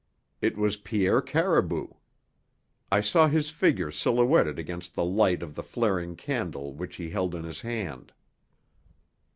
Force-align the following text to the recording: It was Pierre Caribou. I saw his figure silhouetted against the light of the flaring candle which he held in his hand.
It 0.41 0.57
was 0.57 0.77
Pierre 0.77 1.21
Caribou. 1.21 1.89
I 2.91 3.01
saw 3.01 3.27
his 3.27 3.51
figure 3.51 3.91
silhouetted 3.91 4.57
against 4.57 4.95
the 4.95 5.05
light 5.05 5.43
of 5.43 5.53
the 5.53 5.61
flaring 5.61 6.15
candle 6.15 6.73
which 6.73 6.95
he 6.95 7.11
held 7.11 7.35
in 7.35 7.43
his 7.43 7.61
hand. 7.61 8.11